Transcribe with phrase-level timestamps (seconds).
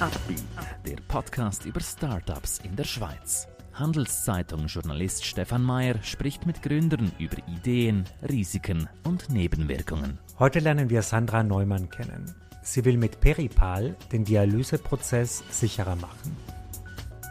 [0.00, 0.44] Upbeat,
[0.86, 3.48] der Podcast über Startups in der Schweiz.
[3.72, 10.20] Handelszeitung-Journalist Stefan Mayer spricht mit Gründern über Ideen, Risiken und Nebenwirkungen.
[10.38, 12.32] Heute lernen wir Sandra Neumann kennen.
[12.62, 16.36] Sie will mit Peripal den Dialyseprozess sicherer machen.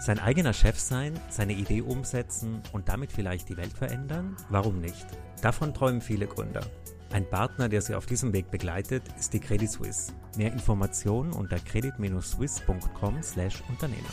[0.02, 4.36] Sein eigener Chef sein, seine Idee umsetzen und damit vielleicht die Welt verändern?
[4.50, 5.08] Warum nicht?
[5.42, 6.66] Davon träumen viele Gründer.
[7.10, 10.12] Ein Partner, der Sie auf diesem Weg begleitet, ist die Credit Suisse.
[10.36, 14.04] Mehr Informationen unter credit-suisse.com/Unternehmen.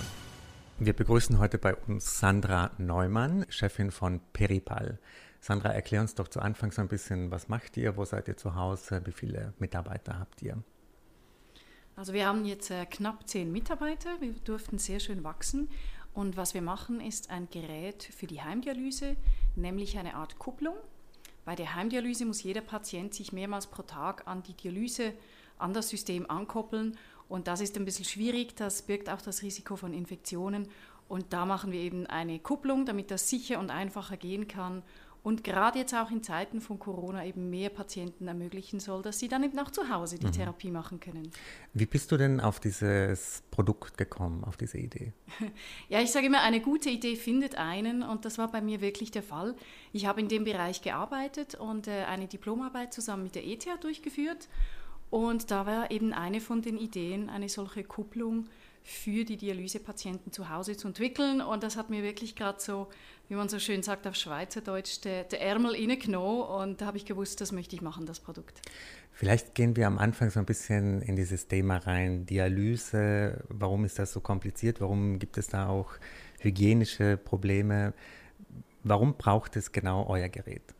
[0.78, 5.00] Wir begrüßen heute bei uns Sandra Neumann, Chefin von Peripal.
[5.40, 8.36] Sandra, erklär uns doch zu Anfang so ein bisschen, was macht ihr, wo seid ihr
[8.36, 10.62] zu Hause, wie viele Mitarbeiter habt ihr?
[11.96, 15.68] Also wir haben jetzt äh, knapp zehn Mitarbeiter, wir durften sehr schön wachsen
[16.12, 19.16] und was wir machen ist ein Gerät für die Heimdialyse,
[19.56, 20.76] nämlich eine Art Kupplung.
[21.44, 25.12] Bei der Heimdialyse muss jeder Patient sich mehrmals pro Tag an die Dialyse,
[25.58, 26.96] an das System ankoppeln.
[27.28, 30.68] Und das ist ein bisschen schwierig, das birgt auch das Risiko von Infektionen.
[31.08, 34.82] Und da machen wir eben eine Kupplung, damit das sicher und einfacher gehen kann
[35.24, 39.26] und gerade jetzt auch in Zeiten von Corona eben mehr Patienten ermöglichen soll, dass sie
[39.26, 40.32] dann eben auch zu Hause die mhm.
[40.32, 41.30] Therapie machen können.
[41.72, 45.12] Wie bist du denn auf dieses Produkt gekommen, auf diese Idee?
[45.88, 49.10] Ja, ich sage immer, eine gute Idee findet einen und das war bei mir wirklich
[49.10, 49.54] der Fall.
[49.92, 54.48] Ich habe in dem Bereich gearbeitet und äh, eine Diplomarbeit zusammen mit der ETH durchgeführt
[55.14, 58.46] und da war eben eine von den Ideen, eine solche Kupplung
[58.82, 61.40] für die Dialysepatienten zu Hause zu entwickeln.
[61.40, 62.88] Und das hat mir wirklich gerade so,
[63.28, 66.42] wie man so schön sagt auf Schweizerdeutsch, der, der Ärmel innegenommen.
[66.42, 68.60] Und da habe ich gewusst, das möchte ich machen, das Produkt.
[69.12, 72.26] Vielleicht gehen wir am Anfang so ein bisschen in dieses Thema rein.
[72.26, 74.80] Dialyse, warum ist das so kompliziert?
[74.80, 75.92] Warum gibt es da auch
[76.40, 77.94] hygienische Probleme?
[78.82, 80.74] Warum braucht es genau euer Gerät?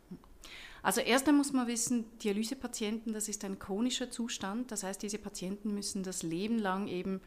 [0.85, 4.71] Also erst einmal muss man wissen, Dialysepatienten, das ist ein chronischer Zustand.
[4.71, 7.21] Das heißt, diese Patienten müssen das Leben lang eben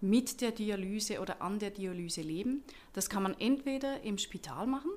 [0.00, 2.64] mit der Dialyse oder an der Dialyse leben.
[2.94, 4.90] Das kann man entweder im Spital machen,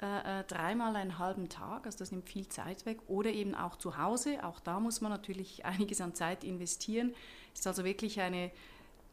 [0.00, 3.76] äh, äh, dreimal einen halben Tag, also das nimmt viel Zeit weg, oder eben auch
[3.76, 4.42] zu Hause.
[4.44, 7.14] Auch da muss man natürlich einiges an Zeit investieren.
[7.52, 8.50] Ist also wirklich eine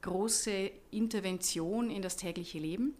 [0.01, 2.95] große Intervention in das tägliche Leben.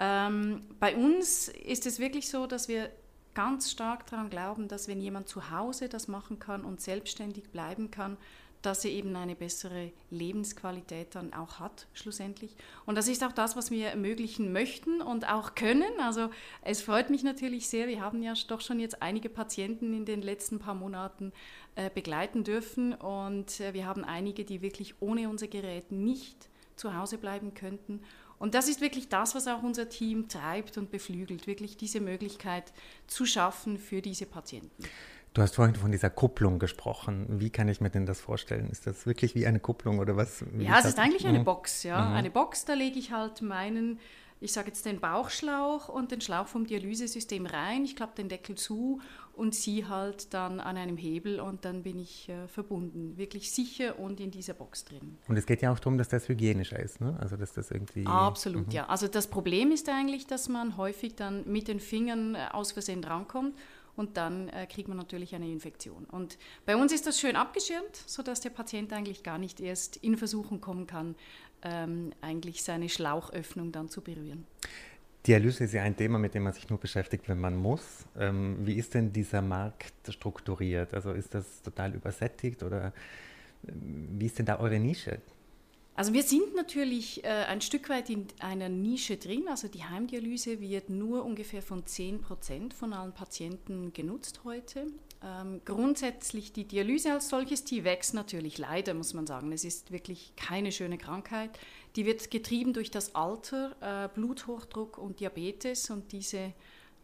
[0.00, 2.90] Ähm, bei uns ist es wirklich so, dass wir
[3.38, 7.88] ganz stark daran glauben, dass wenn jemand zu Hause das machen kann und selbstständig bleiben
[7.92, 8.16] kann,
[8.62, 12.56] dass sie eben eine bessere Lebensqualität dann auch hat, schlussendlich.
[12.84, 16.00] Und das ist auch das, was wir ermöglichen möchten und auch können.
[16.00, 16.30] Also
[16.62, 20.20] es freut mich natürlich sehr, wir haben ja doch schon jetzt einige Patienten in den
[20.20, 21.32] letzten paar Monaten
[21.76, 26.96] äh, begleiten dürfen und äh, wir haben einige, die wirklich ohne unser Gerät nicht zu
[26.96, 28.02] Hause bleiben könnten.
[28.38, 32.72] Und das ist wirklich das, was auch unser Team treibt und beflügelt, wirklich diese Möglichkeit
[33.06, 34.84] zu schaffen für diese Patienten.
[35.34, 37.26] Du hast vorhin von dieser Kupplung gesprochen.
[37.40, 38.70] Wie kann ich mir denn das vorstellen?
[38.70, 40.44] Ist das wirklich wie eine Kupplung oder was?
[40.58, 41.44] Ja, es ist eigentlich eine mhm.
[41.44, 41.82] Box.
[41.82, 42.06] Ja.
[42.06, 42.14] Mhm.
[42.16, 44.00] Eine Box, da lege ich halt meinen,
[44.40, 47.84] ich sage jetzt den Bauchschlauch und den Schlauch vom Dialysesystem rein.
[47.84, 49.00] Ich klappe den Deckel zu
[49.34, 53.16] und ziehe halt dann an einem Hebel und dann bin ich äh, verbunden.
[53.16, 55.18] Wirklich sicher und in dieser Box drin.
[55.28, 57.16] Und es geht ja auch darum, dass das hygienischer ist, ne?
[57.20, 58.06] Also dass das irgendwie.
[58.06, 58.72] Absolut, mhm.
[58.72, 58.86] ja.
[58.86, 63.02] Also das Problem ist eigentlich, dass man häufig dann mit den Fingern äh, aus Versehen
[63.04, 63.54] rankommt
[63.98, 66.04] und dann äh, kriegt man natürlich eine Infektion.
[66.04, 70.16] Und bei uns ist das schön abgeschirmt, sodass der Patient eigentlich gar nicht erst in
[70.16, 71.16] Versuchung kommen kann,
[71.62, 74.46] ähm, eigentlich seine Schlauchöffnung dann zu berühren.
[75.26, 78.06] Dialyse ist ja ein Thema, mit dem man sich nur beschäftigt, wenn man muss.
[78.18, 80.94] Ähm, wie ist denn dieser Markt strukturiert?
[80.94, 85.20] Also ist das total übersättigt oder äh, wie ist denn da eure Nische?
[85.98, 89.48] Also wir sind natürlich äh, ein Stück weit in einer Nische drin.
[89.48, 94.86] Also die Heimdialyse wird nur ungefähr von 10 Prozent von allen Patienten genutzt heute.
[95.24, 99.50] Ähm, grundsätzlich die Dialyse als solches, die wächst natürlich leider, muss man sagen.
[99.50, 101.58] Es ist wirklich keine schöne Krankheit.
[101.96, 106.52] Die wird getrieben durch das Alter, äh, Bluthochdruck und Diabetes und diese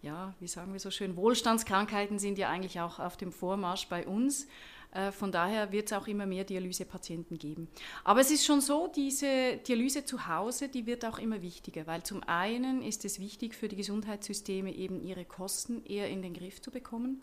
[0.03, 4.07] ja, wie sagen wir so schön, Wohlstandskrankheiten sind ja eigentlich auch auf dem Vormarsch bei
[4.07, 4.47] uns.
[4.95, 7.69] Äh, von daher wird es auch immer mehr Dialysepatienten geben.
[8.05, 12.03] Aber es ist schon so, diese Dialyse zu Hause, die wird auch immer wichtiger, weil
[12.05, 16.63] zum einen ist es wichtig für die Gesundheitssysteme eben ihre Kosten eher in den Griff
[16.63, 17.23] zu bekommen.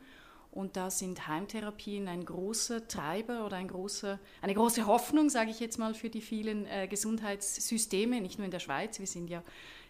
[0.51, 5.61] Und da sind Heimtherapien ein großer Treiber oder ein großer, eine große Hoffnung, sage ich
[5.61, 8.99] jetzt mal, für die vielen äh, Gesundheitssysteme, nicht nur in der Schweiz.
[8.99, 9.43] Wir sind ja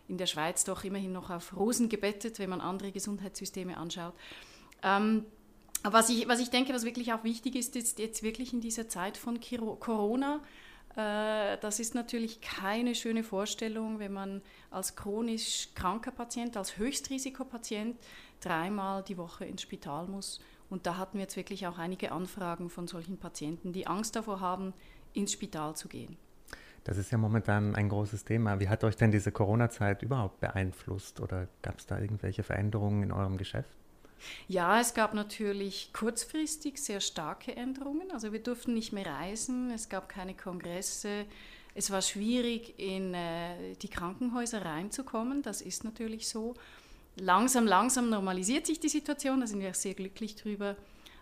[0.08, 4.14] in der Schweiz doch immerhin noch auf Rosen gebettet, wenn man andere Gesundheitssysteme anschaut.
[4.84, 5.26] Ähm,
[5.84, 8.88] was ich, was ich denke, was wirklich auch wichtig ist, ist jetzt wirklich in dieser
[8.88, 9.40] Zeit von
[9.80, 10.42] Corona,
[10.96, 17.98] äh, das ist natürlich keine schöne Vorstellung, wenn man als chronisch kranker Patient, als Höchstrisikopatient
[18.42, 20.40] dreimal die Woche ins Spital muss.
[20.70, 24.40] Und da hatten wir jetzt wirklich auch einige Anfragen von solchen Patienten, die Angst davor
[24.40, 24.74] haben,
[25.14, 26.18] ins Spital zu gehen.
[26.84, 28.60] Das ist ja momentan ein großes Thema.
[28.60, 33.12] Wie hat euch denn diese Corona-Zeit überhaupt beeinflusst oder gab es da irgendwelche Veränderungen in
[33.12, 33.81] eurem Geschäft?
[34.48, 38.12] Ja, es gab natürlich kurzfristig sehr starke Änderungen.
[38.12, 41.26] Also wir durften nicht mehr reisen, es gab keine Kongresse.
[41.74, 45.42] Es war schwierig, in äh, die Krankenhäuser reinzukommen.
[45.42, 46.54] Das ist natürlich so.
[47.18, 49.42] Langsam, langsam normalisiert sich die Situation.
[49.42, 50.76] Da sind wir sehr glücklich drüber.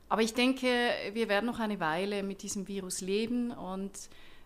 [0.08, 0.68] Aber ich denke,
[1.14, 3.92] wir werden noch eine Weile mit diesem Virus leben und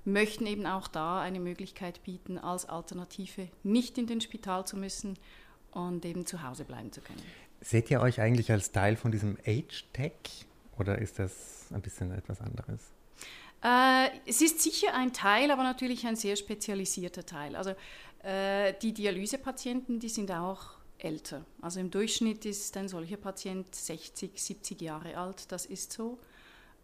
[0.05, 5.17] möchten eben auch da eine Möglichkeit bieten, als Alternative nicht in den Spital zu müssen
[5.71, 7.23] und eben zu Hause bleiben zu können.
[7.63, 10.45] Seht ihr euch eigentlich als Teil von diesem Age-Tech
[10.77, 12.91] oder ist das ein bisschen etwas anderes?
[13.63, 17.55] Äh, es ist sicher ein Teil, aber natürlich ein sehr spezialisierter Teil.
[17.55, 17.73] Also
[18.21, 21.45] äh, die Dialysepatienten, die sind auch älter.
[21.61, 26.19] Also im Durchschnitt ist ein solcher Patient 60, 70 Jahre alt, das ist so.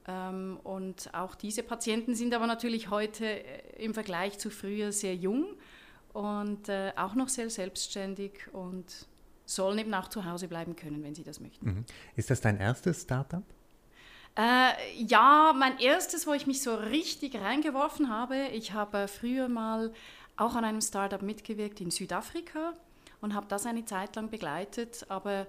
[0.08, 5.16] Ähm, und auch diese Patienten sind aber natürlich heute äh, im Vergleich zu früher sehr
[5.16, 5.58] jung
[6.14, 8.86] und äh, auch noch sehr selbstständig und
[9.50, 11.66] sollen eben auch zu Hause bleiben können, wenn sie das möchten.
[11.66, 11.86] Mhm.
[12.16, 13.44] Ist das dein erstes Startup?
[14.38, 18.48] Äh, ja, mein erstes, wo ich mich so richtig reingeworfen habe.
[18.54, 19.92] Ich habe früher mal
[20.38, 22.74] auch an einem Startup mitgewirkt in Südafrika
[23.22, 25.48] und habe das eine Zeit lang begleitet, aber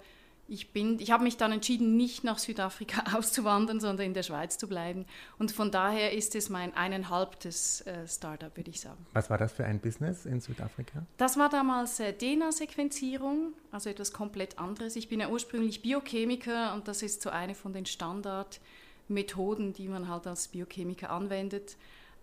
[0.51, 4.59] ich, bin, ich habe mich dann entschieden, nicht nach Südafrika auszuwandern, sondern in der Schweiz
[4.59, 5.07] zu bleiben.
[5.39, 9.07] Und von daher ist es mein eineinhalbtes äh, Startup, würde ich sagen.
[9.13, 11.07] Was war das für ein Business in Südafrika?
[11.17, 14.97] Das war damals äh, DNA-Sequenzierung, also etwas komplett anderes.
[14.97, 20.09] Ich bin ja ursprünglich Biochemiker und das ist so eine von den Standardmethoden, die man
[20.09, 21.77] halt als Biochemiker anwendet.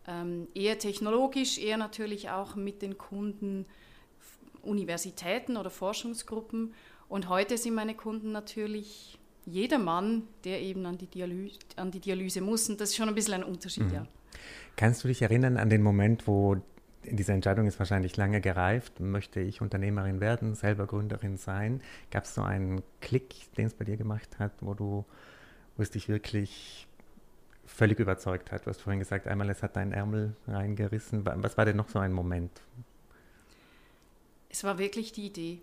[0.06, 3.66] Ähm, eher technologisch, eher natürlich auch mit den Kunden,
[4.64, 6.74] Universitäten oder Forschungsgruppen.
[7.10, 12.02] Und heute sind meine Kunden natürlich jeder Mann, der eben an die Dialyse, an die
[12.02, 12.70] Dialyse muss.
[12.70, 13.94] Und das ist schon ein bisschen ein Unterschied, mhm.
[13.94, 14.08] ja.
[14.76, 16.58] Kannst du dich erinnern an den Moment, wo
[17.04, 21.82] diese Entscheidung ist wahrscheinlich lange gereift, möchte ich Unternehmerin werden, selber Gründerin sein?
[22.12, 25.06] Gab es so einen Klick, den es bei dir gemacht hat, wo du,
[25.78, 26.88] wo es dich wirklich
[27.66, 28.66] völlig überzeugt hat?
[28.66, 31.26] Du hast vorhin gesagt, einmal es hat deinen Ärmel reingerissen.
[31.26, 32.52] Was war denn noch so ein Moment?
[34.50, 35.62] Es war wirklich die Idee.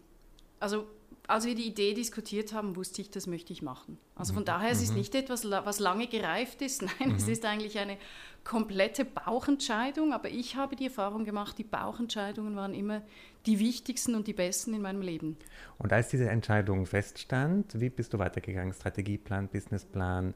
[0.60, 0.86] Also
[1.26, 3.98] als wir die Idee diskutiert haben, wusste ich, das möchte ich machen.
[4.14, 4.46] Also von mhm.
[4.46, 4.98] daher, es ist mhm.
[4.98, 6.82] nicht etwas, was lange gereift ist.
[7.00, 7.14] Nein, mhm.
[7.16, 7.96] es ist eigentlich eine
[8.44, 10.12] komplette Bauchentscheidung.
[10.12, 13.02] Aber ich habe die Erfahrung gemacht, die Bauchentscheidungen waren immer
[13.46, 15.36] die wichtigsten und die besten in meinem Leben.
[15.78, 18.72] Und als diese Entscheidung feststand, wie bist du weitergegangen?
[18.72, 20.34] Strategieplan, Businessplan?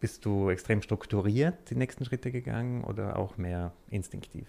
[0.00, 4.46] Bist du extrem strukturiert die nächsten Schritte gegangen oder auch mehr instinktiv?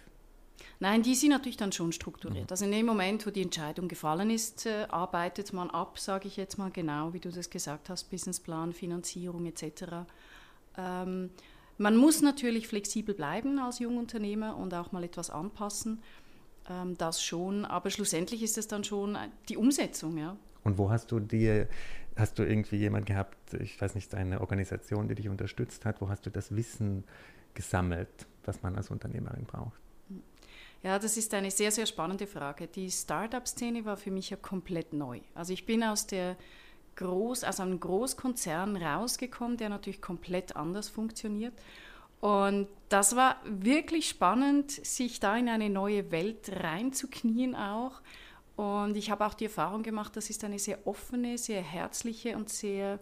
[0.80, 2.46] Nein, die sind natürlich dann schon strukturiert.
[2.46, 2.52] Mhm.
[2.52, 6.38] Also in dem Moment, wo die Entscheidung gefallen ist, äh, arbeitet man ab, sage ich
[6.38, 10.06] jetzt mal genau, wie du das gesagt hast, Businessplan, Finanzierung etc.
[10.78, 11.30] Ähm,
[11.78, 16.02] man muss natürlich flexibel bleiben als Jungunternehmer und auch mal etwas anpassen.
[16.69, 19.18] Ähm, das schon, aber schlussendlich ist es dann schon
[19.50, 20.38] die Umsetzung, ja.
[20.64, 21.68] Und wo hast du dir,
[22.16, 26.10] hast du irgendwie jemand gehabt, ich weiß nicht, eine Organisation, die dich unterstützt hat, wo
[26.10, 27.04] hast du das Wissen
[27.54, 29.81] gesammelt, was man als Unternehmerin braucht?
[30.83, 32.68] Ja, das ist eine sehr, sehr spannende Frage.
[32.68, 35.19] Die Startup-Szene war für mich ja komplett neu.
[35.36, 36.38] Also ich bin aus der
[36.95, 41.54] Groß, aus einem Großkonzern rausgekommen, der natürlich komplett anders funktioniert.
[42.19, 48.02] Und das war wirklich spannend, sich da in eine neue Welt reinzuknien auch.
[48.56, 52.50] Und ich habe auch die Erfahrung gemacht, das ist eine sehr offene, sehr herzliche und
[52.50, 53.00] sehr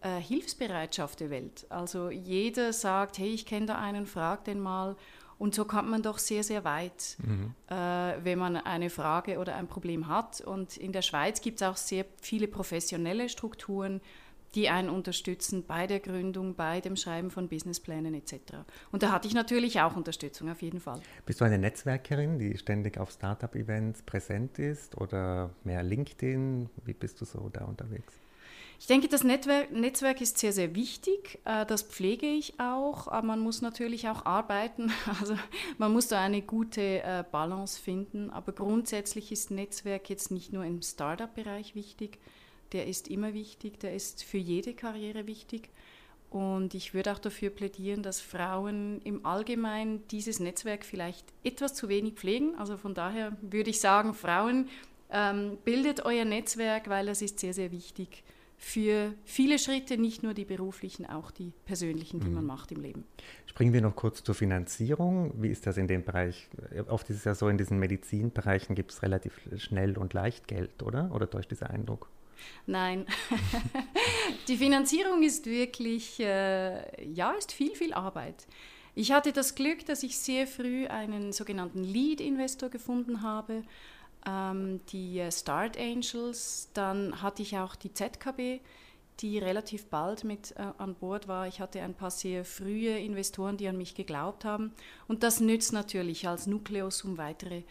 [0.00, 1.66] äh, hilfsbereitschafte Welt.
[1.68, 4.96] Also jeder sagt, hey, ich kenne da einen, frag den mal.
[5.42, 7.52] Und so kommt man doch sehr, sehr weit, mhm.
[7.68, 10.40] äh, wenn man eine Frage oder ein Problem hat.
[10.40, 14.00] Und in der Schweiz gibt es auch sehr viele professionelle Strukturen,
[14.54, 18.34] die einen unterstützen bei der Gründung, bei dem Schreiben von Businessplänen etc.
[18.92, 21.00] Und da hatte ich natürlich auch Unterstützung, auf jeden Fall.
[21.26, 26.70] Bist du eine Netzwerkerin, die ständig auf Startup-Events präsent ist oder mehr LinkedIn?
[26.84, 28.21] Wie bist du so da unterwegs?
[28.82, 31.38] Ich denke, das Netzwerk, Netzwerk, ist sehr, sehr wichtig.
[31.44, 33.06] Äh, das pflege ich auch.
[33.06, 34.90] Aber man muss natürlich auch arbeiten.
[35.20, 35.36] Also
[35.78, 38.30] man muss da eine gute äh, Balance finden.
[38.30, 42.18] Aber grundsätzlich ist Netzwerk jetzt nicht nur im Startup-Bereich wichtig.
[42.72, 43.78] Der ist immer wichtig.
[43.78, 45.68] Der ist für jede Karriere wichtig.
[46.28, 51.88] Und ich würde auch dafür plädieren, dass Frauen im Allgemeinen dieses Netzwerk vielleicht etwas zu
[51.88, 52.56] wenig pflegen.
[52.58, 54.68] Also von daher würde ich sagen, Frauen,
[55.08, 58.24] ähm, bildet euer Netzwerk, weil das ist sehr, sehr wichtig
[58.62, 62.34] für viele Schritte, nicht nur die beruflichen, auch die persönlichen, die mhm.
[62.34, 63.04] man macht im Leben.
[63.46, 65.34] Springen wir noch kurz zur Finanzierung.
[65.42, 66.48] Wie ist das in dem Bereich?
[66.88, 70.84] Oft ist es ja so, in diesen Medizinbereichen gibt es relativ schnell und leicht Geld,
[70.84, 71.10] oder?
[71.12, 72.08] Oder täuscht dieser Eindruck?
[72.66, 73.04] Nein,
[74.48, 78.46] die Finanzierung ist wirklich, äh, ja, ist viel, viel Arbeit.
[78.94, 83.64] Ich hatte das Glück, dass ich sehr früh einen sogenannten Lead-Investor gefunden habe,
[84.26, 86.68] ähm, die äh, Start Angels.
[86.74, 88.60] Dann hatte ich auch die ZKB,
[89.20, 91.46] die relativ bald mit äh, an Bord war.
[91.46, 94.72] Ich hatte ein paar sehr frühe Investoren, die an mich geglaubt haben.
[95.08, 97.62] Und das nützt natürlich als Nukleus, um weitere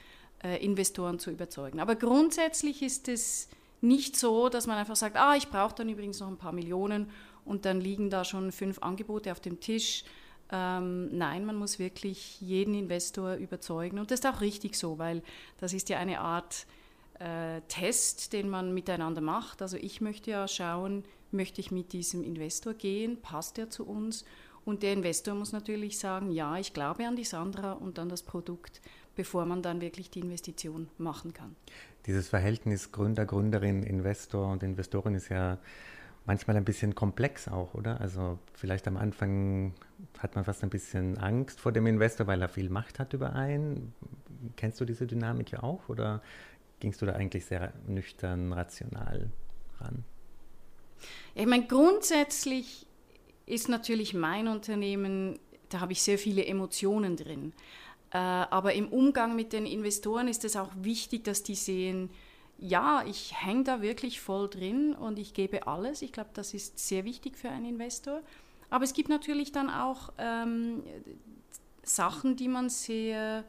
[0.44, 1.80] äh, Investoren zu überzeugen.
[1.80, 3.50] Aber grundsätzlich ist es
[3.82, 7.10] nicht so, dass man einfach sagt, ah, ich brauche dann übrigens noch ein paar Millionen
[7.46, 10.04] und dann liegen da schon fünf Angebote auf dem Tisch.
[10.52, 15.24] Ähm, nein, man muss wirklich jeden Investor überzeugen und das ist auch richtig so, weil
[15.60, 16.66] das ist ja eine Art
[17.20, 19.62] äh, Test, den man miteinander macht.
[19.62, 24.26] Also ich möchte ja schauen, möchte ich mit diesem Investor gehen, passt er zu uns?
[24.66, 28.22] Und der Investor muss natürlich sagen, ja, ich glaube an die Sandra und an das
[28.22, 28.82] Produkt,
[29.16, 31.56] bevor man dann wirklich die Investition machen kann.
[32.06, 35.58] Dieses Verhältnis Gründer, Gründerin, Investor und Investorin ist ja
[36.26, 38.00] manchmal ein bisschen komplex auch, oder?
[38.02, 39.74] Also vielleicht am Anfang
[40.20, 43.34] hat man fast ein bisschen Angst vor dem Investor, weil er viel Macht hat über
[43.34, 43.94] einen.
[44.56, 46.22] Kennst du diese Dynamik ja auch oder
[46.80, 49.30] gingst du da eigentlich sehr nüchtern, rational
[49.80, 50.04] ran?
[51.36, 52.86] Ich meine, grundsätzlich
[53.46, 55.40] ist natürlich mein Unternehmen,
[55.70, 57.54] da habe ich sehr viele Emotionen drin.
[58.12, 62.10] Äh, aber im Umgang mit den Investoren ist es auch wichtig, dass die sehen,
[62.58, 66.02] ja, ich hänge da wirklich voll drin und ich gebe alles.
[66.02, 68.22] Ich glaube, das ist sehr wichtig für einen Investor.
[68.72, 70.82] Aber es gibt natürlich dann auch ähm,
[71.84, 73.44] Sachen, die man sehr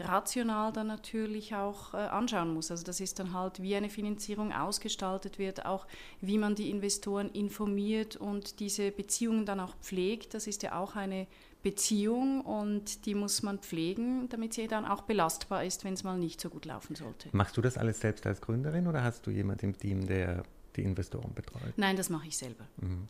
[0.00, 2.70] rational dann natürlich auch äh, anschauen muss.
[2.70, 5.86] Also das ist dann halt, wie eine Finanzierung ausgestaltet wird, auch
[6.20, 10.34] wie man die Investoren informiert und diese Beziehungen dann auch pflegt.
[10.34, 11.26] Das ist ja auch eine
[11.62, 16.18] Beziehung und die muss man pflegen, damit sie dann auch belastbar ist, wenn es mal
[16.18, 17.28] nicht so gut laufen sollte.
[17.32, 20.44] Machst du das alles selbst als Gründerin oder hast du jemanden im Team, der
[20.76, 21.72] die Investoren betreut?
[21.76, 22.66] Nein, das mache ich selber.
[22.76, 23.08] Mhm.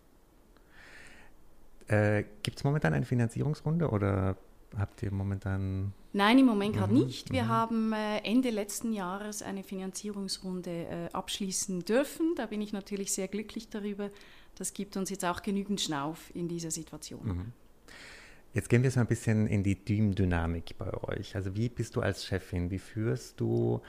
[1.88, 4.36] Äh, Gibt es momentan eine Finanzierungsrunde oder
[4.76, 5.92] habt ihr momentan...
[6.12, 6.78] Nein, im Moment mhm.
[6.78, 7.32] gerade nicht.
[7.32, 7.48] Wir mhm.
[7.48, 12.34] haben äh, Ende letzten Jahres eine Finanzierungsrunde äh, abschließen dürfen.
[12.36, 14.10] Da bin ich natürlich sehr glücklich darüber.
[14.56, 17.26] Das gibt uns jetzt auch genügend Schnauf in dieser Situation.
[17.26, 17.52] Mhm.
[18.54, 21.36] Jetzt gehen wir so ein bisschen in die Teamdynamik bei euch.
[21.36, 22.70] Also wie bist du als Chefin?
[22.70, 23.82] Wie führst du?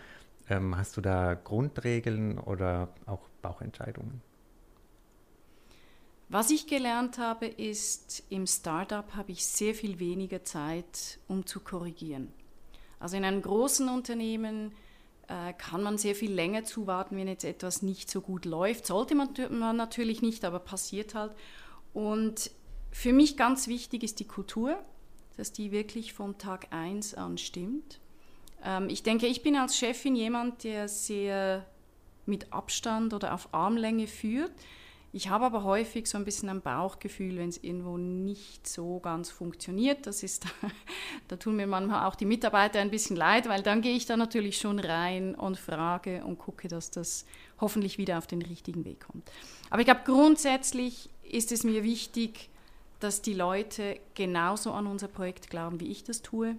[0.50, 4.22] Ähm, hast du da Grundregeln oder auch Bauchentscheidungen?
[6.30, 11.62] Was ich gelernt habe, ist, im Startup habe ich sehr viel weniger Zeit, um zu
[11.62, 12.34] korrigieren.
[13.00, 14.74] Also in einem großen Unternehmen
[15.28, 18.86] äh, kann man sehr viel länger zuwarten, wenn jetzt etwas nicht so gut läuft.
[18.86, 21.34] Sollte man, man natürlich nicht, aber passiert halt.
[21.94, 22.52] Und
[22.92, 24.78] für mich ganz wichtig ist die Kultur,
[25.38, 28.00] dass die wirklich vom Tag 1 an stimmt.
[28.64, 31.66] Ähm, ich denke, ich bin als Chefin jemand, der sehr
[32.26, 34.52] mit Abstand oder auf Armlänge führt.
[35.14, 39.32] Ich habe aber häufig so ein bisschen ein Bauchgefühl, wenn es irgendwo nicht so ganz
[39.32, 40.06] funktioniert.
[40.06, 40.46] Das ist,
[41.28, 44.18] da tun mir manchmal auch die Mitarbeiter ein bisschen leid, weil dann gehe ich da
[44.18, 47.26] natürlich schon rein und frage und gucke, dass das
[47.60, 49.32] hoffentlich wieder auf den richtigen Weg kommt.
[49.70, 52.50] Aber ich glaube, grundsätzlich ist es mir wichtig,
[53.00, 56.58] dass die Leute genauso an unser Projekt glauben, wie ich das tue.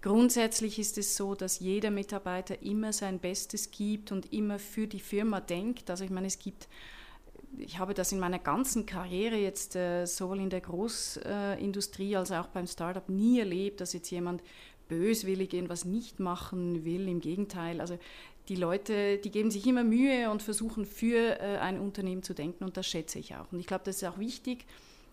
[0.00, 5.00] Grundsätzlich ist es so, dass jeder Mitarbeiter immer sein Bestes gibt und immer für die
[5.00, 5.90] Firma denkt.
[5.90, 6.68] Also ich meine, es gibt,
[7.56, 12.48] ich habe das in meiner ganzen Karriere jetzt äh, sowohl in der Großindustrie als auch
[12.48, 14.42] beim Startup nie erlebt, dass jetzt jemand
[14.88, 17.08] böswillig irgendwas nicht machen will.
[17.08, 17.98] Im Gegenteil, also
[18.48, 22.64] die Leute, die geben sich immer Mühe und versuchen für äh, ein Unternehmen zu denken
[22.64, 23.52] und das schätze ich auch.
[23.52, 24.64] Und ich glaube, das ist auch wichtig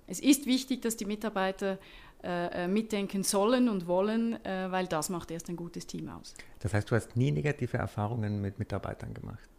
[0.07, 1.77] es ist wichtig, dass die Mitarbeiter
[2.23, 6.33] äh, äh, mitdenken sollen und wollen, äh, weil das macht erst ein gutes Team aus.
[6.59, 9.49] Das heißt, du hast nie negative Erfahrungen mit Mitarbeitern gemacht?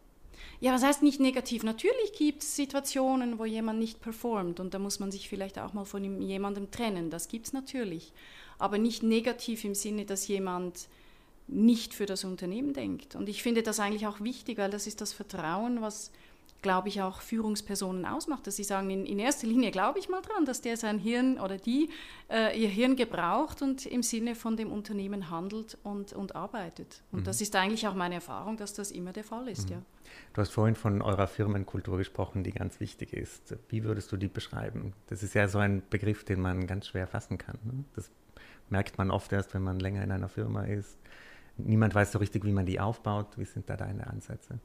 [0.59, 1.63] Ja, was heißt nicht negativ?
[1.63, 5.73] Natürlich gibt es Situationen, wo jemand nicht performt und da muss man sich vielleicht auch
[5.73, 7.11] mal von jemandem trennen.
[7.11, 8.11] Das gibt es natürlich.
[8.57, 10.87] Aber nicht negativ im Sinne, dass jemand
[11.47, 13.15] nicht für das Unternehmen denkt.
[13.15, 16.11] Und ich finde das eigentlich auch wichtig, weil das ist das Vertrauen, was
[16.61, 20.21] glaube ich, auch Führungspersonen ausmacht, dass sie sagen, in, in erster Linie glaube ich mal
[20.21, 21.89] dran, dass der sein Hirn oder die
[22.29, 27.03] äh, ihr Hirn gebraucht und im Sinne von dem Unternehmen handelt und, und arbeitet.
[27.11, 27.23] Und mhm.
[27.25, 29.75] das ist eigentlich auch meine Erfahrung, dass das immer der Fall ist, mhm.
[29.75, 29.81] ja.
[30.33, 33.55] Du hast vorhin von eurer Firmenkultur gesprochen, die ganz wichtig ist.
[33.69, 34.93] Wie würdest du die beschreiben?
[35.07, 37.57] Das ist ja so ein Begriff, den man ganz schwer fassen kann.
[37.63, 37.83] Ne?
[37.93, 38.09] Das
[38.69, 40.97] merkt man oft erst, wenn man länger in einer Firma ist.
[41.57, 43.37] Niemand weiß so richtig, wie man die aufbaut.
[43.37, 44.59] Wie sind da deine Ansätze?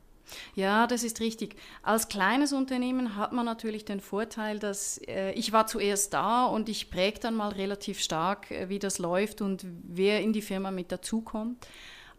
[0.54, 1.56] Ja, das ist richtig.
[1.82, 6.68] Als kleines Unternehmen hat man natürlich den Vorteil, dass äh, ich war zuerst da und
[6.68, 10.70] ich präge dann mal relativ stark, äh, wie das läuft und wer in die Firma
[10.70, 11.66] mit dazukommt.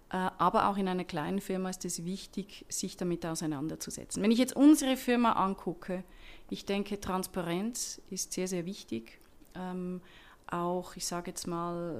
[0.09, 4.21] Äh, aber auch in einer kleinen Firma ist es wichtig, sich damit auseinanderzusetzen.
[4.21, 6.03] Wenn ich jetzt unsere Firma angucke,
[6.49, 9.19] ich denke, Transparenz ist sehr, sehr wichtig.
[9.55, 10.01] Ähm,
[10.47, 11.95] auch, ich sage jetzt mal,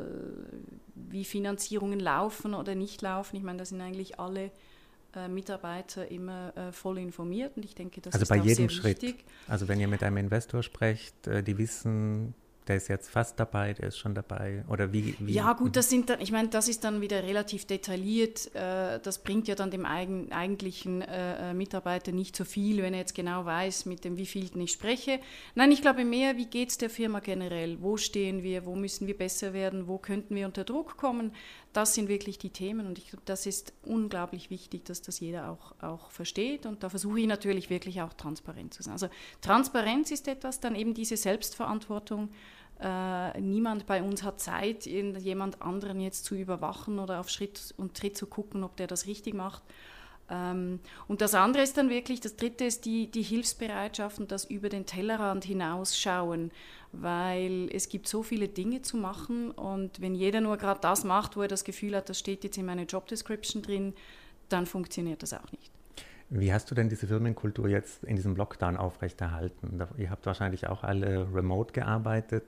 [0.94, 3.36] wie Finanzierungen laufen oder nicht laufen.
[3.36, 4.52] Ich meine, da sind eigentlich alle
[5.16, 8.70] äh, Mitarbeiter immer äh, voll informiert und ich denke, das also ist bei auch jedem
[8.70, 9.02] sehr Schritt.
[9.02, 9.26] wichtig.
[9.48, 12.34] Also wenn ihr mit einem Investor sprecht, äh, die wissen,
[12.68, 14.64] der ist jetzt fast dabei, der ist schon dabei?
[14.70, 15.16] Oder wie?
[15.20, 15.34] wie?
[15.34, 18.54] Ja, gut, das sind dann, ich meine, das ist dann wieder relativ detailliert.
[18.56, 23.02] Äh, das bringt ja dann dem eigen, eigentlichen äh, Mitarbeiter nicht so viel, wenn er
[23.02, 25.20] jetzt genau weiß, mit dem wievielten ich spreche.
[25.56, 27.82] Nein, ich glaube mehr, wie geht es der Firma generell?
[27.82, 28.66] Wo stehen wir?
[28.66, 29.88] Wo müssen wir besser werden?
[29.88, 31.34] Wo könnten wir unter Druck kommen?
[31.74, 35.50] Das sind wirklich die Themen und ich glaube, das ist unglaublich wichtig, dass das jeder
[35.50, 38.94] auch, auch versteht und da versuche ich natürlich wirklich auch transparent zu sein.
[38.94, 39.10] Also
[39.42, 42.30] Transparenz ist etwas, dann eben diese Selbstverantwortung,
[42.80, 47.96] äh, niemand bei uns hat Zeit, jemand anderen jetzt zu überwachen oder auf Schritt und
[47.96, 49.64] Tritt zu gucken, ob der das richtig macht.
[50.30, 54.46] Ähm, und das andere ist dann wirklich, das dritte ist die, die Hilfsbereitschaft und das
[54.46, 56.52] über den Tellerrand hinausschauen,
[56.94, 61.36] weil es gibt so viele Dinge zu machen und wenn jeder nur gerade das macht,
[61.36, 63.94] wo er das Gefühl hat, das steht jetzt in meiner Job Description drin,
[64.50, 65.72] dann funktioniert das auch nicht.
[66.30, 69.82] Wie hast du denn diese Firmenkultur jetzt in diesem Lockdown aufrechterhalten?
[69.98, 72.44] Ihr habt wahrscheinlich auch alle remote gearbeitet.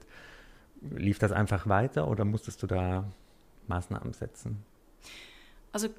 [0.82, 3.06] Lief das einfach weiter oder musstest du da
[3.68, 4.64] Maßnahmen setzen?
[5.72, 5.90] Also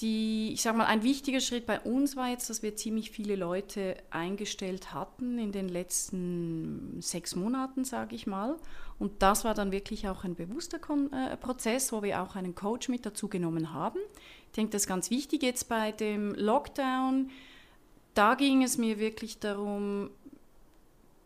[0.00, 3.36] die, ich sage mal, ein wichtiger Schritt bei uns war jetzt, dass wir ziemlich viele
[3.36, 8.56] Leute eingestellt hatten in den letzten sechs Monaten, sage ich mal.
[8.98, 12.54] Und das war dann wirklich auch ein bewusster Kon äh, Prozess, wo wir auch einen
[12.54, 13.98] Coach mit dazu genommen haben.
[14.46, 17.30] Ich denke, das ist ganz wichtig jetzt bei dem Lockdown.
[18.14, 20.10] Da ging es mir wirklich darum,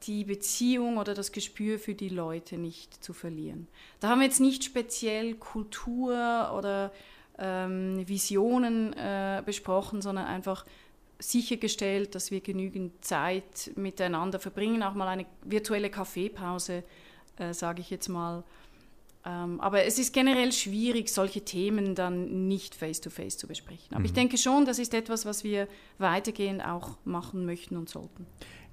[0.07, 3.69] die Beziehung oder das Gespür für die Leute nicht zu verlieren.
[4.01, 6.93] Da haben wir jetzt nicht speziell Kultur oder
[7.39, 10.65] ähm, Visionen äh, besprochen, sondern einfach
[11.19, 16.85] sichergestellt, dass wir genügend Zeit miteinander verbringen, auch mal eine virtuelle Kaffeepause,
[17.39, 18.45] äh, sage ich jetzt mal.
[19.27, 23.89] Ähm, aber es ist generell schwierig, solche Themen dann nicht face-to-face -face zu besprechen.
[23.93, 24.07] Aber mhm.
[24.07, 25.67] ich denke schon, das ist etwas, was wir
[25.99, 28.27] weitergehend auch machen möchten und sollten.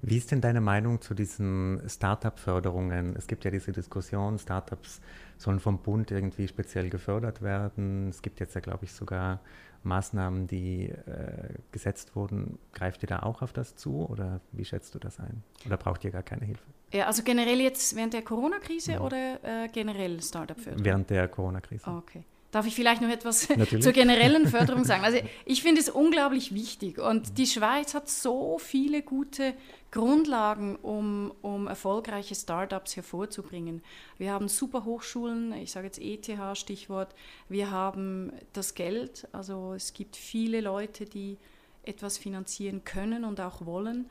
[0.04, 3.14] Wie ist denn deine Meinung zu diesen Startup-Förderungen?
[3.16, 5.00] Es gibt ja diese Diskussion, Startups
[5.38, 8.08] sollen vom Bund irgendwie speziell gefördert werden.
[8.08, 9.40] Es gibt jetzt ja, glaube ich, sogar
[9.84, 12.58] Maßnahmen, die äh, gesetzt wurden.
[12.72, 15.44] Greift ihr da auch auf das zu oder wie schätzt du das ein?
[15.66, 16.64] Oder braucht ihr gar keine Hilfe?
[16.92, 19.00] Ja, also generell jetzt während der Corona-Krise ja.
[19.00, 20.84] oder äh, generell Startup-Förderung?
[20.84, 21.88] Während der Corona-Krise.
[21.88, 22.24] Okay.
[22.52, 23.48] Darf ich vielleicht noch etwas
[23.80, 25.04] zur generellen Förderung sagen?
[25.04, 29.54] Also ich finde es unglaublich wichtig und die Schweiz hat so viele gute
[29.90, 33.82] Grundlagen, um, um erfolgreiche Startups hervorzubringen.
[34.18, 37.14] Wir haben super Hochschulen, ich sage jetzt ETH Stichwort,
[37.48, 41.38] wir haben das Geld, also es gibt viele Leute, die
[41.84, 44.10] etwas finanzieren können und auch wollen.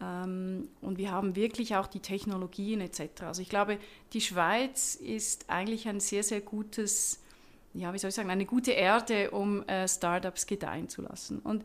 [0.00, 3.24] Ähm, und wir haben wirklich auch die Technologien etc.
[3.24, 3.78] Also ich glaube,
[4.14, 7.20] die Schweiz ist eigentlich ein sehr, sehr gutes
[7.74, 11.40] ja, wie soll ich sagen, eine gute Erde, um äh, Startups gedeihen zu lassen.
[11.40, 11.64] Und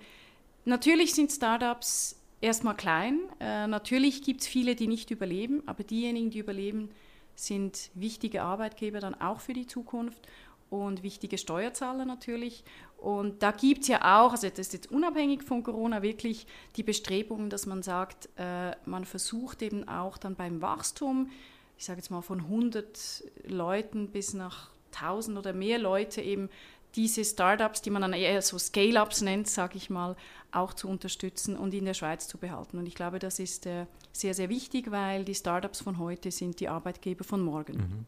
[0.66, 3.20] natürlich sind Startups erstmal klein.
[3.40, 6.90] Äh, natürlich gibt es viele, die nicht überleben, aber diejenigen, die überleben,
[7.36, 10.28] sind wichtige Arbeitgeber dann auch für die Zukunft
[10.70, 12.64] und wichtige Steuerzahler natürlich.
[12.98, 16.84] Und da gibt es ja auch, also das ist jetzt unabhängig von Corona, wirklich die
[16.84, 21.30] Bestrebungen, dass man sagt, äh, man versucht eben auch dann beim Wachstum,
[21.78, 26.50] ich sage jetzt mal von 100 Leuten bis nach 1000 oder mehr Leute eben
[26.96, 30.16] diese Startups, die man dann eher so Scale-ups nennt, sage ich mal,
[30.52, 32.78] auch zu unterstützen und in der Schweiz zu behalten.
[32.78, 36.60] Und ich glaube, das ist äh, sehr, sehr wichtig, weil die Startups von heute sind
[36.60, 37.78] die Arbeitgeber von morgen.
[37.78, 38.06] Mhm.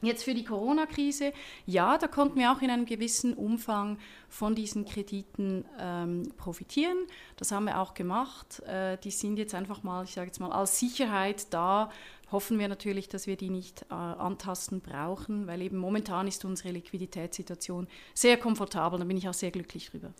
[0.00, 1.32] Jetzt für die Corona-Krise,
[1.66, 6.96] ja, da konnten wir auch in einem gewissen Umfang von diesen Krediten ähm, profitieren.
[7.36, 8.60] Das haben wir auch gemacht.
[8.60, 11.90] Äh, die sind jetzt einfach mal, ich sage jetzt mal, als Sicherheit da,
[12.30, 16.70] hoffen wir natürlich, dass wir die nicht äh, antasten brauchen, weil eben momentan ist unsere
[16.70, 18.98] Liquiditätssituation sehr komfortabel.
[18.98, 20.12] Da bin ich auch sehr glücklich drüber.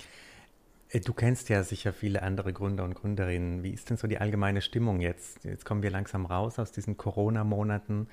[0.91, 3.63] Äh, du kennst ja sicher viele andere Gründer und Gründerinnen.
[3.63, 5.45] Wie ist denn so die allgemeine Stimmung jetzt?
[5.45, 8.09] Jetzt kommen wir langsam raus aus diesen Corona-Monaten.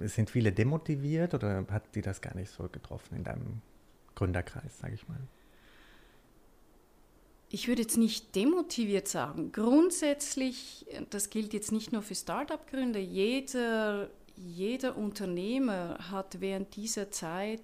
[0.00, 3.62] Sind viele demotiviert oder hat die das gar nicht so getroffen in deinem
[4.14, 5.20] Gründerkreis, sage ich mal?
[7.50, 9.52] Ich würde jetzt nicht demotiviert sagen.
[9.52, 17.60] Grundsätzlich, das gilt jetzt nicht nur für Start-up-Gründer, jeder, jeder Unternehmer hat während dieser Zeit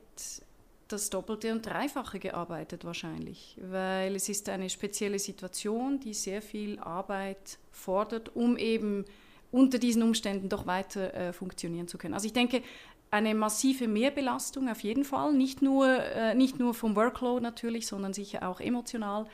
[0.89, 6.79] das Doppelte und Dreifache gearbeitet wahrscheinlich, weil es ist eine spezielle Situation, die sehr viel
[6.79, 9.05] Arbeit fordert, um eben
[9.51, 12.15] unter diesen Umständen doch weiter äh, funktionieren zu können.
[12.15, 12.63] Also ich denke,
[13.11, 18.13] eine massive Mehrbelastung auf jeden Fall, nicht nur, äh, nicht nur vom Workload natürlich, sondern
[18.13, 19.27] sicher auch emotional.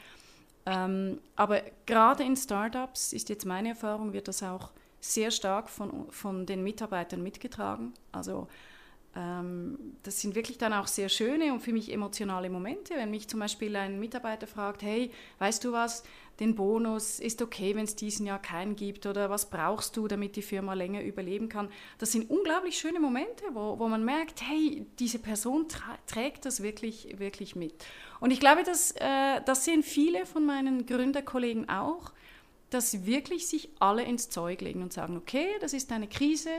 [0.67, 4.71] Ähm, aber gerade in Startups ist jetzt meine Erfahrung, wird das auch
[5.01, 7.95] sehr stark von, von den Mitarbeitern mitgetragen.
[8.13, 8.49] Also
[9.13, 13.41] das sind wirklich dann auch sehr schöne und für mich emotionale Momente, wenn mich zum
[13.41, 16.05] Beispiel ein Mitarbeiter fragt, hey, weißt du was,
[16.39, 20.37] den Bonus ist okay, wenn es diesen Jahr keinen gibt oder was brauchst du, damit
[20.37, 21.69] die Firma länger überleben kann.
[21.99, 25.67] Das sind unglaublich schöne Momente, wo, wo man merkt, hey, diese Person
[26.07, 27.75] trägt das wirklich, wirklich mit.
[28.21, 32.13] Und ich glaube, dass, äh, das sehen viele von meinen Gründerkollegen auch,
[32.71, 36.51] dass wirklich sich alle ins Zeug legen und sagen, okay, das ist eine Krise,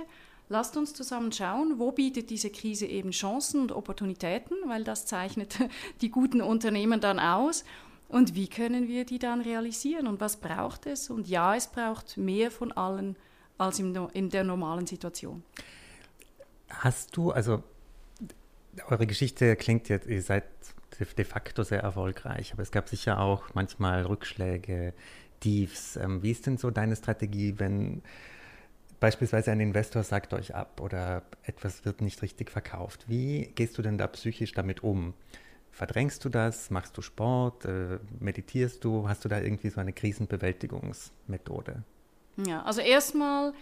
[0.51, 5.57] Lasst uns zusammen schauen, wo bietet diese Krise eben Chancen und Opportunitäten, weil das zeichnet
[6.01, 7.63] die guten Unternehmen dann aus.
[8.09, 11.09] Und wie können wir die dann realisieren und was braucht es?
[11.09, 13.15] Und ja, es braucht mehr von allen
[13.57, 15.41] als in der normalen Situation.
[16.67, 17.63] Hast du, also
[18.89, 20.43] eure Geschichte klingt jetzt, ihr seid
[20.99, 24.93] de facto sehr erfolgreich, aber es gab sicher auch manchmal Rückschläge,
[25.39, 25.95] Tiefs.
[25.95, 28.03] Ähm, wie ist denn so deine Strategie, wenn
[29.01, 33.03] beispielsweise ein Investor sagt euch ab oder etwas wird nicht richtig verkauft.
[33.07, 35.13] Wie gehst du denn da psychisch damit um?
[35.71, 36.69] Verdrängst du das?
[36.69, 37.65] Machst du Sport?
[37.65, 39.09] Äh, meditierst du?
[39.09, 41.83] Hast du da irgendwie so eine Krisenbewältigungsmethode?
[42.45, 43.53] Ja, also erstmal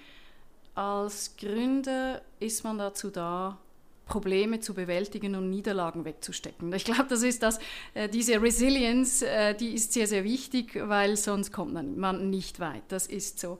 [0.75, 3.57] als Gründer ist man dazu da,
[4.05, 6.73] Probleme zu bewältigen und Niederlagen wegzustecken.
[6.73, 7.59] Ich glaube, das ist das,
[7.93, 12.83] äh, diese Resilience, äh, die ist sehr, sehr wichtig, weil sonst kommt man nicht weit.
[12.89, 13.59] Das ist so.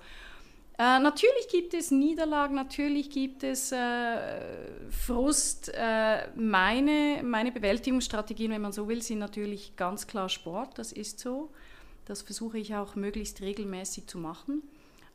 [0.80, 5.70] Äh, natürlich gibt es Niederlagen, natürlich gibt es äh, Frust.
[5.76, 11.20] Äh, meine, meine Bewältigungsstrategien, wenn man so will, sind natürlich ganz klar Sport, das ist
[11.20, 11.50] so.
[12.06, 14.64] Das versuche ich auch möglichst regelmäßig zu machen.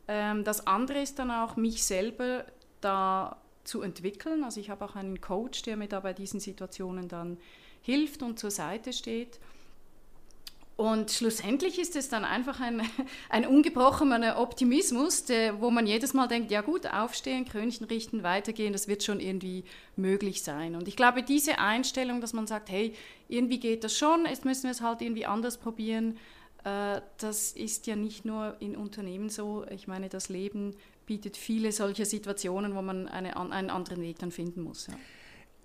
[0.06, 2.44] Ähm, das andere ist dann auch, mich selber
[2.82, 4.44] da zu entwickeln.
[4.44, 7.38] Also ich habe auch einen Coach, der mir da bei diesen Situationen dann
[7.80, 9.40] hilft und zur Seite steht.
[10.76, 12.82] Und schlussendlich ist es dann einfach ein,
[13.28, 18.72] ein ungebrochener Optimismus, der, wo man jedes Mal denkt, ja gut, aufstehen, Krönchen richten, weitergehen,
[18.72, 20.74] das wird schon irgendwie möglich sein.
[20.74, 22.94] Und ich glaube, diese Einstellung, dass man sagt, hey,
[23.28, 26.18] irgendwie geht das schon, jetzt müssen wir es halt irgendwie anders probieren,
[26.64, 29.64] äh, das ist ja nicht nur in Unternehmen so.
[29.70, 30.74] Ich meine, das Leben
[31.06, 34.88] bietet viele solche Situationen, wo man eine, einen anderen Weg dann finden muss.
[34.88, 34.94] Ja.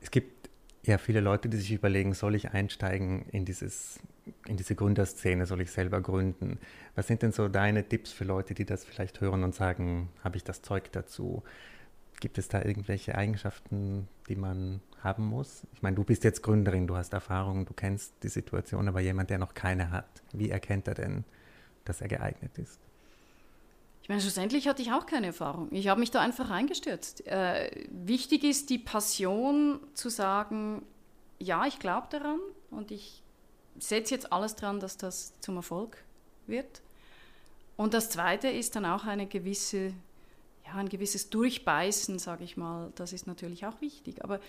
[0.02, 0.39] Es gibt
[0.84, 4.00] ja viele Leute, die sich überlegen, soll ich einsteigen in dieses
[4.48, 6.60] in diese Gründerszene soll ich selber gründen.
[6.96, 10.38] Was sind denn so deine Tipps für Leute, die das vielleicht hören und sagen, habe
[10.38, 11.44] ich das Zeug dazu?
[12.20, 15.66] Gibt es da irgendwelche Eigenschaften, die man haben muss?
[15.74, 19.30] Ich meine, du bist jetzt Gründerin, du hast Erfahrung, du kennst die Situation, aber jemand,
[19.30, 21.24] der noch keine hat, wie erkennt er denn,
[21.86, 22.80] dass er geeignet ist?
[24.10, 25.68] Ich meine, schlussendlich hatte ich auch keine Erfahrung.
[25.70, 27.28] Ich habe mich da einfach reingestürzt.
[27.28, 30.82] Äh, wichtig ist die Passion zu sagen,
[31.38, 32.40] ja, ich glaube daran
[32.72, 33.22] und ich
[33.78, 36.04] setze jetzt alles dran, dass das zum Erfolg
[36.48, 36.82] wird.
[37.78, 39.94] Und das Zweite ist dann auch eine gewisse,
[40.66, 42.92] ja, ein gewisses Durchbeißen, sage ich mal.
[42.96, 44.24] Das ist natürlich auch wichtig.
[44.24, 44.40] Aber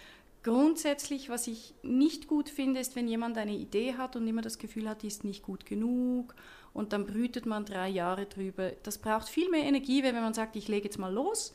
[0.42, 4.57] grundsätzlich, was ich nicht gut finde, ist, wenn jemand eine Idee hat und immer das
[4.57, 6.35] Gefühl hat, die ist nicht gut genug
[6.72, 8.72] und dann brütet man drei Jahre drüber.
[8.83, 11.54] Das braucht viel mehr Energie, wenn man sagt, ich lege jetzt mal los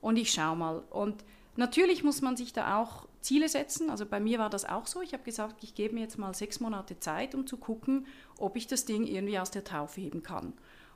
[0.00, 0.82] und ich schaue mal.
[0.90, 1.24] Und
[1.56, 3.90] natürlich muss man sich da auch Ziele setzen.
[3.90, 5.02] Also bei mir war das auch so.
[5.02, 8.06] Ich habe gesagt, ich gebe mir jetzt mal sechs Monate Zeit, um zu gucken,
[8.38, 10.52] ob ich das Ding irgendwie aus der Taufe heben kann.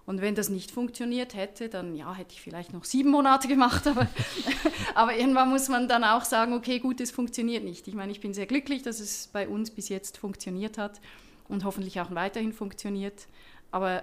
[0.06, 3.86] Und wenn das nicht funktioniert hätte, dann ja, hätte ich vielleicht noch sieben Monate gemacht,
[3.86, 4.08] aber,
[4.94, 7.86] aber irgendwann muss man dann auch sagen, okay, gut, es funktioniert nicht.
[7.86, 11.00] Ich meine, ich bin sehr glücklich, dass es bei uns bis jetzt funktioniert hat
[11.48, 13.26] und hoffentlich auch weiterhin funktioniert.
[13.70, 14.02] Aber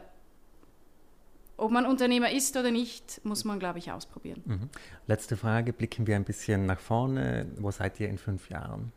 [1.58, 4.42] ob man Unternehmer ist oder nicht, muss man, glaube ich, ausprobieren.
[4.46, 4.70] Mhm.
[5.08, 7.48] Letzte Frage, blicken wir ein bisschen nach vorne.
[7.58, 8.92] Wo seid ihr in fünf Jahren?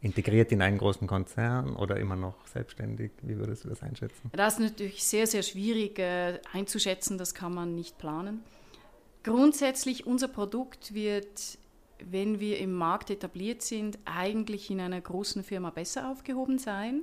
[0.00, 3.12] Integriert in einen großen Konzern oder immer noch selbstständig?
[3.22, 4.30] Wie würdest du das einschätzen?
[4.32, 8.42] Das ist natürlich sehr, sehr schwierig äh, einzuschätzen, das kann man nicht planen.
[9.22, 11.58] Grundsätzlich, unser Produkt wird,
[11.98, 17.02] wenn wir im Markt etabliert sind, eigentlich in einer großen Firma besser aufgehoben sein.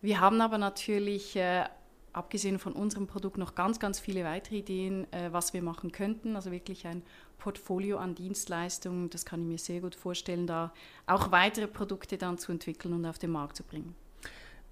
[0.00, 1.64] Wir haben aber natürlich äh,
[2.12, 6.36] abgesehen von unserem Produkt noch ganz, ganz viele weitere Ideen, äh, was wir machen könnten.
[6.36, 7.02] Also wirklich ein
[7.38, 9.10] Portfolio an Dienstleistungen.
[9.10, 10.72] Das kann ich mir sehr gut vorstellen, da
[11.06, 13.94] auch weitere Produkte dann zu entwickeln und auf den Markt zu bringen.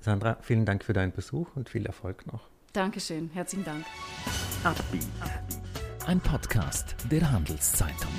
[0.00, 2.48] Sandra, vielen Dank für deinen Besuch und viel Erfolg noch.
[2.72, 3.84] Dankeschön, herzlichen Dank.
[6.06, 8.12] Ein Podcast der Handelszeitung.